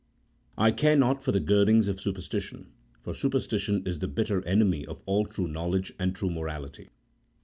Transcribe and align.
I 0.57 0.71
care 0.71 0.95
not 0.95 1.21
for 1.21 1.31
the 1.31 1.39
girdings 1.39 1.87
of 1.87 2.01
superstition, 2.01 2.71
for 3.03 3.13
superstition 3.13 3.83
is 3.85 3.99
the 3.99 4.07
bitter 4.07 4.43
enemy 4.47 4.83
of 4.83 4.99
all 5.05 5.27
true 5.27 5.47
knowledge 5.47 5.93
and 5.99 6.15
true 6.15 6.31
morality. 6.31 6.89